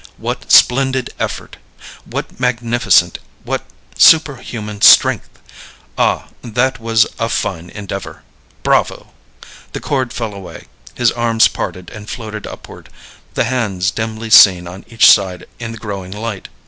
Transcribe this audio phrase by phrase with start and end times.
[0.17, 1.57] What splendid effort!
[2.05, 3.61] what magnificent, what
[3.95, 5.29] superhuman strength!
[5.95, 8.23] Ah, that was a fine endeavor!
[8.63, 9.11] Bravo!
[9.73, 12.89] The cord fell away; his arms parted and floated upward,
[13.35, 16.47] the hands dimly seen on each side in the growing light.